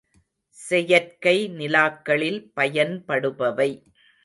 [0.57, 3.71] செயற்கை நிலாக்களில் பயன்படுபவை.